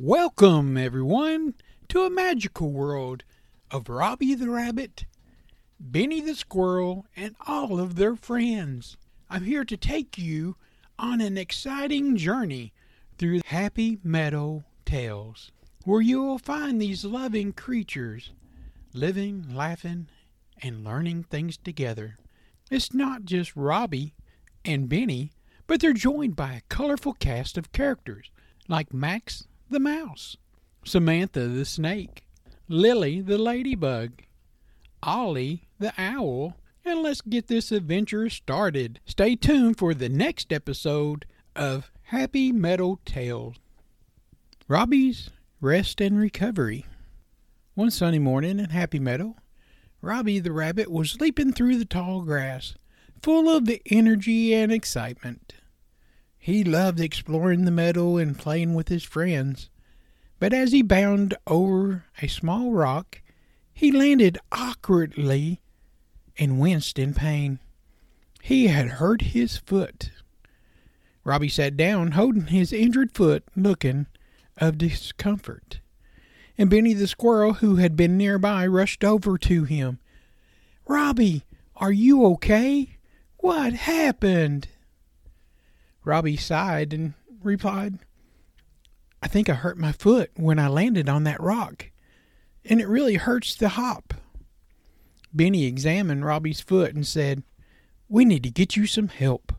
Welcome, 0.00 0.76
everyone, 0.76 1.54
to 1.88 2.02
a 2.02 2.10
magical 2.10 2.70
world 2.70 3.24
of 3.68 3.88
Robby 3.88 4.32
the 4.36 4.48
Rabbit, 4.48 5.06
Benny 5.80 6.20
the 6.20 6.36
Squirrel, 6.36 7.04
and 7.16 7.34
all 7.48 7.80
of 7.80 7.96
their 7.96 8.14
friends. 8.14 8.96
I'm 9.28 9.42
here 9.42 9.64
to 9.64 9.76
take 9.76 10.16
you 10.16 10.54
on 11.00 11.20
an 11.20 11.36
exciting 11.36 12.16
journey 12.16 12.72
through 13.18 13.40
Happy 13.46 13.98
Meadow 14.04 14.62
Tales, 14.84 15.50
where 15.84 16.00
you 16.00 16.22
will 16.22 16.38
find 16.38 16.80
these 16.80 17.04
loving 17.04 17.52
creatures 17.52 18.30
living, 18.94 19.46
laughing, 19.52 20.06
and 20.62 20.84
learning 20.84 21.24
things 21.24 21.56
together. 21.56 22.18
It's 22.70 22.94
not 22.94 23.24
just 23.24 23.56
Robby 23.56 24.14
and 24.64 24.88
Benny, 24.88 25.32
but 25.66 25.80
they're 25.80 25.92
joined 25.92 26.36
by 26.36 26.52
a 26.52 26.62
colorful 26.68 27.14
cast 27.14 27.58
of 27.58 27.72
characters 27.72 28.30
like 28.68 28.94
Max 28.94 29.48
the 29.70 29.80
mouse, 29.80 30.36
Samantha 30.84 31.46
the 31.46 31.64
snake, 31.64 32.26
Lily 32.68 33.20
the 33.20 33.38
ladybug, 33.38 34.22
Ollie 35.02 35.68
the 35.78 35.92
owl, 35.98 36.56
and 36.84 37.02
let's 37.02 37.20
get 37.20 37.48
this 37.48 37.70
adventure 37.70 38.28
started. 38.30 39.00
Stay 39.04 39.36
tuned 39.36 39.78
for 39.78 39.94
the 39.94 40.08
next 40.08 40.52
episode 40.52 41.26
of 41.54 41.90
Happy 42.04 42.52
Meadow 42.52 42.98
Tales. 43.04 43.56
Robby's 44.66 45.30
Rest 45.60 46.00
and 46.00 46.18
Recovery. 46.18 46.86
One 47.74 47.90
sunny 47.90 48.18
morning 48.18 48.58
in 48.58 48.70
Happy 48.70 48.98
Meadow, 48.98 49.36
Robby 50.00 50.38
the 50.38 50.52
rabbit 50.52 50.90
was 50.90 51.20
leaping 51.20 51.52
through 51.52 51.78
the 51.78 51.84
tall 51.84 52.22
grass, 52.22 52.74
full 53.22 53.48
of 53.48 53.66
the 53.66 53.82
energy 53.90 54.54
and 54.54 54.72
excitement. 54.72 55.54
He 56.38 56.64
loved 56.64 57.00
exploring 57.00 57.64
the 57.64 57.70
meadow 57.70 58.16
and 58.16 58.38
playing 58.38 58.74
with 58.74 58.88
his 58.88 59.04
friends. 59.04 59.68
But 60.38 60.52
as 60.52 60.72
he 60.72 60.82
bounded 60.82 61.36
over 61.46 62.04
a 62.22 62.28
small 62.28 62.72
rock, 62.72 63.22
he 63.72 63.92
landed 63.92 64.38
awkwardly 64.52 65.60
and 66.38 66.60
winced 66.60 66.98
in 66.98 67.14
pain. 67.14 67.58
He 68.40 68.68
had 68.68 68.88
hurt 68.88 69.22
his 69.22 69.56
foot. 69.56 70.10
Robby 71.24 71.48
sat 71.48 71.76
down, 71.76 72.12
holding 72.12 72.46
his 72.46 72.72
injured 72.72 73.12
foot, 73.12 73.44
looking 73.54 74.06
of 74.56 74.78
discomfort. 74.78 75.80
And 76.56 76.70
Benny 76.70 76.94
the 76.94 77.06
squirrel, 77.06 77.54
who 77.54 77.76
had 77.76 77.96
been 77.96 78.16
nearby, 78.16 78.66
rushed 78.66 79.04
over 79.04 79.36
to 79.38 79.64
him. 79.64 79.98
Robby, 80.86 81.44
are 81.76 81.92
you 81.92 82.24
okay? 82.26 82.96
What 83.38 83.74
happened? 83.74 84.68
Robby 86.08 86.38
sighed 86.38 86.94
and 86.94 87.12
replied, 87.42 87.98
I 89.22 89.28
think 89.28 89.50
I 89.50 89.52
hurt 89.52 89.76
my 89.76 89.92
foot 89.92 90.30
when 90.36 90.58
I 90.58 90.66
landed 90.66 91.06
on 91.06 91.24
that 91.24 91.38
rock, 91.38 91.90
and 92.64 92.80
it 92.80 92.88
really 92.88 93.16
hurts 93.16 93.54
to 93.56 93.68
hop. 93.68 94.14
Benny 95.34 95.66
examined 95.66 96.24
Robby's 96.24 96.62
foot 96.62 96.94
and 96.94 97.06
said, 97.06 97.42
We 98.08 98.24
need 98.24 98.42
to 98.44 98.50
get 98.50 98.74
you 98.74 98.86
some 98.86 99.08
help. 99.08 99.52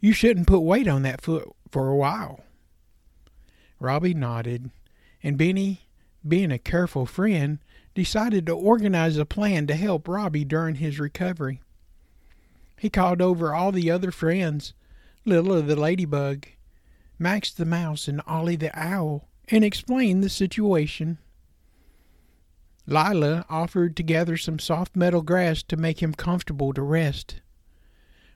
You 0.00 0.12
shouldn't 0.12 0.48
put 0.48 0.60
weight 0.60 0.86
on 0.86 1.00
that 1.04 1.22
foot 1.22 1.48
for 1.70 1.88
a 1.88 1.96
while. 1.96 2.44
Robby 3.80 4.12
nodded, 4.12 4.70
and 5.22 5.38
Benny, 5.38 5.88
being 6.28 6.52
a 6.52 6.58
careful 6.58 7.06
friend, 7.06 7.58
decided 7.94 8.44
to 8.46 8.52
organize 8.52 9.16
a 9.16 9.24
plan 9.24 9.66
to 9.68 9.74
help 9.74 10.08
Robby 10.08 10.44
during 10.44 10.74
his 10.74 11.00
recovery. 11.00 11.62
He 12.78 12.90
called 12.90 13.22
over 13.22 13.54
all 13.54 13.72
the 13.72 13.90
other 13.90 14.10
friends 14.10 14.74
Lilla 15.24 15.62
the 15.62 15.76
ladybug, 15.76 16.46
Max 17.18 17.52
the 17.52 17.64
mouse, 17.64 18.08
and 18.08 18.20
Ollie 18.26 18.56
the 18.56 18.70
owl, 18.78 19.28
and 19.48 19.64
explained 19.64 20.22
the 20.22 20.28
situation. 20.28 21.18
Lila 22.86 23.46
offered 23.48 23.96
to 23.96 24.02
gather 24.02 24.36
some 24.36 24.58
soft 24.58 24.94
meadow 24.94 25.22
grass 25.22 25.62
to 25.62 25.76
make 25.76 26.02
him 26.02 26.12
comfortable 26.12 26.74
to 26.74 26.82
rest, 26.82 27.40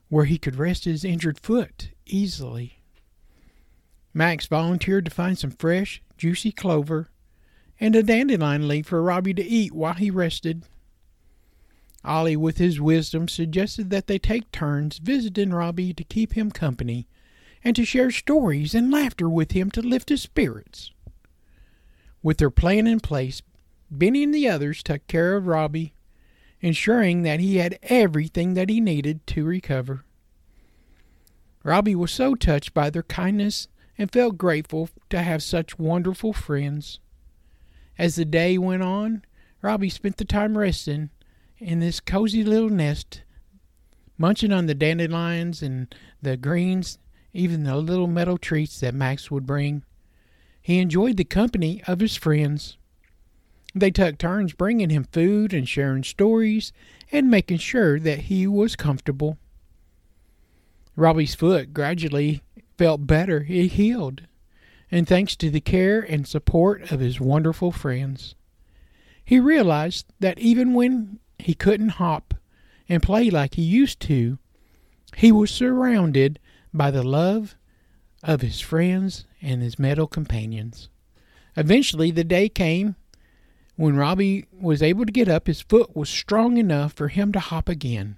where 0.09 0.25
he 0.25 0.38
could 0.38 0.56
rest 0.56 0.84
his 0.84 1.04
injured 1.04 1.38
foot 1.38 1.91
easily. 2.06 2.81
Max 4.15 4.47
volunteered 4.47 5.04
to 5.04 5.10
find 5.10 5.38
some 5.38 5.50
fresh, 5.50 6.03
juicy 6.16 6.53
clover 6.53 7.10
and 7.81 7.94
a 7.94 8.03
dandelion 8.03 8.66
leaf 8.66 8.87
for 8.87 9.03
Robby 9.03 9.34
to 9.34 9.44
eat 9.44 9.72
while 9.72 9.94
he 9.94 10.10
rested. 10.10 10.65
Ollie, 12.08 12.36
with 12.36 12.56
his 12.56 12.80
wisdom, 12.80 13.28
suggested 13.28 13.91
that 13.91 14.06
they 14.06 14.19
take 14.19 14.50
turns 14.50 14.96
visiting 14.96 15.50
Robby 15.50 15.92
to 15.92 16.02
keep 16.02 16.32
him 16.32 16.50
company 16.50 17.06
and 17.62 17.76
to 17.76 17.84
share 17.84 18.10
stories 18.10 18.74
and 18.74 18.91
laughter 18.91 19.28
with 19.28 19.52
him 19.52 19.70
to 19.72 19.82
lift 19.82 20.08
his 20.08 20.22
spirits. 20.22 20.91
With 22.22 22.38
their 22.38 22.50
plan 22.50 22.86
in 22.86 23.00
place, 23.00 23.42
Benny 23.91 24.22
and 24.22 24.34
the 24.34 24.48
others 24.48 24.82
took 24.82 25.06
care 25.06 25.36
of 25.36 25.47
Robby, 25.47 25.92
ensuring 26.62 27.22
that 27.22 27.41
he 27.41 27.58
had 27.58 27.78
everything 27.82 28.54
that 28.54 28.70
he 28.70 28.80
needed 28.80 29.26
to 29.28 29.44
recover. 29.44 30.04
Robby 31.62 31.94
was 31.94 32.10
so 32.10 32.34
touched 32.34 32.72
by 32.72 32.88
their 32.88 33.02
kindness 33.02 33.68
and 33.98 34.10
felt 34.10 34.38
grateful 34.38 34.88
to 35.10 35.20
have 35.20 35.42
such 35.42 35.78
wonderful 35.78 36.32
friends. 36.32 37.00
As 37.98 38.16
the 38.16 38.24
day 38.24 38.56
went 38.56 38.82
on, 38.82 39.24
Robby 39.60 39.91
spent 39.91 40.16
the 40.16 40.24
time 40.24 40.56
resting 40.56 41.10
in 41.58 41.80
this 41.80 42.00
cozy 42.00 42.44
little 42.44 42.70
nest, 42.70 43.22
munching 44.16 44.52
on 44.52 44.66
the 44.66 44.74
dandelions 44.74 45.62
and 45.62 45.94
the 46.22 46.36
greens, 46.36 46.98
even 47.32 47.64
the 47.64 47.76
little 47.76 48.06
meadow 48.06 48.36
treats 48.36 48.80
that 48.80 48.94
Max 48.94 49.30
would 49.30 49.46
bring. 49.46 49.82
He 50.60 50.78
enjoyed 50.78 51.16
the 51.16 51.24
company 51.24 51.82
of 51.86 52.00
his 52.00 52.16
friends. 52.16 52.76
They 53.74 53.91
took 53.91 54.18
turns 54.18 54.52
bringing 54.52 54.91
him 54.91 55.04
food 55.04 55.52
and 55.52 55.68
sharing 55.68 56.02
stories 56.02 56.72
and 57.12 57.30
making 57.30 57.58
sure 57.58 58.00
that 58.00 58.20
he 58.20 58.47
was 58.47 58.76
comfortable. 58.76 59.38
Robby's 60.97 61.34
foot 61.34 61.72
gradually 61.72 62.42
felt 62.76 63.06
better. 63.06 63.47
It 63.48 63.72
healed, 63.72 64.22
and 64.91 65.06
thanks 65.06 65.36
to 65.36 65.50
the 65.50 65.60
care 65.60 66.00
and 66.00 66.26
support 66.26 66.91
of 66.91 67.00
his 67.00 67.20
wonderful 67.20 67.70
friends. 67.70 68.34
He 69.24 69.38
realized 69.38 70.06
that 70.18 70.38
even 70.38 70.74
when 70.74 71.20
he 71.38 71.54
couldn't 71.54 71.91
hop 71.91 72.34
and 72.88 73.03
play 73.03 73.31
like 73.31 73.54
he 73.54 73.62
used 73.62 74.00
to. 74.00 74.38
He 75.16 75.32
was 75.32 75.50
surrounded 75.50 76.38
by 76.72 76.91
the 76.91 77.03
love 77.03 77.56
of 78.22 78.41
his 78.41 78.60
friends 78.60 79.25
and 79.41 79.62
his 79.62 79.78
meadow 79.78 80.06
companions. 80.06 80.88
Eventually, 81.56 82.10
the 82.10 82.25
day 82.25 82.48
came 82.48 82.97
when 83.77 83.97
Robby 83.97 84.47
was 84.53 84.82
able 84.82 85.06
to 85.06 85.12
get 85.12 85.28
up. 85.28 85.47
His 85.47 85.60
foot 85.60 85.94
was 85.94 86.09
strong 86.09 86.56
enough 86.56 86.93
for 86.93 87.09
him 87.09 87.32
to 87.32 87.41
hop 87.41 87.69
again. 87.69 88.16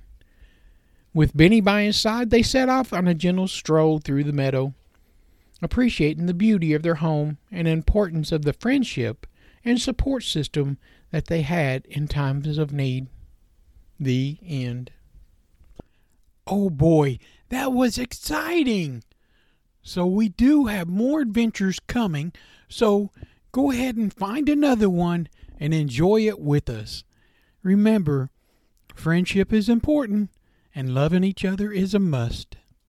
With 1.12 1.36
Benny 1.36 1.60
by 1.60 1.82
his 1.82 1.96
side, 1.96 2.30
they 2.30 2.42
set 2.42 2.68
off 2.68 2.92
on 2.92 3.08
a 3.08 3.14
gentle 3.14 3.48
stroll 3.48 3.98
through 3.98 4.24
the 4.24 4.32
meadow, 4.32 4.74
appreciating 5.60 6.26
the 6.26 6.34
beauty 6.34 6.72
of 6.72 6.82
their 6.82 6.96
home 6.96 7.38
and 7.50 7.66
importance 7.66 8.32
of 8.32 8.42
the 8.42 8.52
friendship 8.52 9.26
and 9.64 9.80
support 9.80 10.22
system 10.22 10.78
that 11.10 11.26
they 11.26 11.42
had 11.42 11.86
in 11.86 12.08
times 12.08 12.58
of 12.58 12.72
need. 12.72 13.08
The 13.98 14.38
end. 14.46 14.92
Oh 16.46 16.70
boy, 16.70 17.18
that 17.50 17.72
was 17.72 17.98
exciting! 17.98 19.04
So, 19.82 20.06
we 20.06 20.28
do 20.28 20.66
have 20.66 20.88
more 20.88 21.20
adventures 21.20 21.80
coming, 21.80 22.32
so 22.68 23.10
go 23.50 23.70
ahead 23.70 23.96
and 23.96 24.12
find 24.12 24.48
another 24.48 24.90
one 24.90 25.28
and 25.58 25.72
enjoy 25.72 26.26
it 26.26 26.38
with 26.38 26.68
us. 26.68 27.02
Remember, 27.62 28.30
friendship 28.94 29.52
is 29.52 29.68
important 29.68 30.30
and 30.74 30.94
loving 30.94 31.24
each 31.24 31.44
other 31.44 31.72
is 31.72 31.94
a 31.94 31.98
must. 31.98 32.56